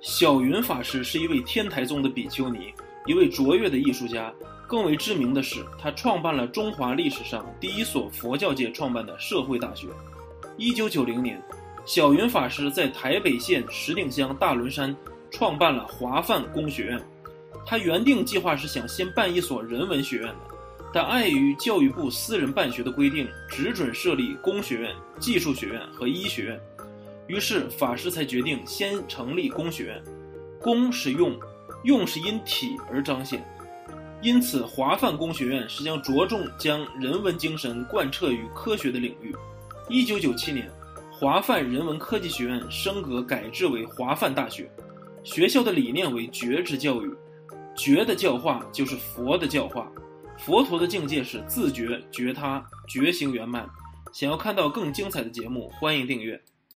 [0.00, 2.72] 小云法师是一位天台宗的比丘尼，
[3.04, 4.32] 一位卓越的艺术家。
[4.66, 9.88] 更为知名的是，他创办了中华历史上第一所佛教界创办的社会大学。
[10.56, 11.42] 一九九零年，
[11.84, 14.96] 小云法师在台北县石碇乡大仑山
[15.30, 17.00] 创办了华梵工学院。
[17.66, 20.36] 他原定计划是想先办一所人文学院的，
[20.94, 26.60] 但碍于教育部私人办学的规定，只准设立工学院、技术学院和医学院。
[27.30, 30.02] 于是法师才决定先成立工学院。
[30.60, 31.38] 工是用，
[31.84, 33.40] 用是因体而彰显。
[34.20, 39.32] 因此，华梵工学院是将着重将人文精神贯彻于科学的领域。
[39.88, 40.68] 一九九七年，
[41.08, 44.68] 华梵人文科技学院升格改制为华梵大学，
[45.22, 47.14] 学校的理念为觉知教育，
[47.76, 49.88] 觉的教化就是佛的教化，
[50.36, 53.70] 佛陀的境界是自觉觉他，觉醒圆满。
[54.12, 56.42] 想要看到更精彩的节目，欢迎订阅。